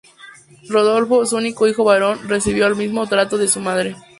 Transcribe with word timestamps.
Rodolfo, 0.67 1.27
su 1.27 1.35
único 1.37 1.67
hijo 1.67 1.83
varón, 1.83 2.27
recibió 2.27 2.65
el 2.65 2.75
mismo 2.75 3.05
trato 3.05 3.37
de 3.37 3.47
su 3.47 3.59
madre. 3.59 3.95